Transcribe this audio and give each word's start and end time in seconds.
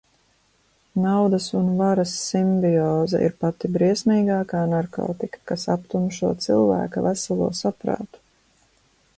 Naudas 1.01 1.49
un 1.59 1.67
varas 1.81 2.13
simbioze 2.21 3.21
ir 3.27 3.35
pati 3.45 3.71
briesmīgākā 3.75 4.63
narkotika, 4.73 5.43
kas 5.53 5.67
aptumšo 5.75 6.33
cilvēka 6.47 7.05
veselo 7.11 7.53
saprātu. 7.63 8.25